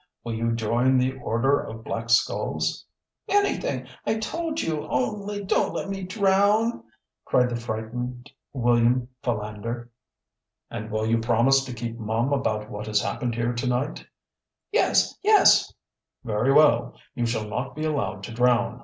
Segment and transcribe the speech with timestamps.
[0.23, 2.87] "Will you join the Order of Black Skulls?"
[3.29, 6.83] "Anything, I told you, only don't let me drown!"
[7.23, 9.91] cried the frightened William Philander.
[10.71, 14.03] "And will you promise to keep mum about what has happened here to night?"
[14.71, 15.71] "Yes, yes!"
[16.23, 18.79] "Very well, you shall not be allowed to drown.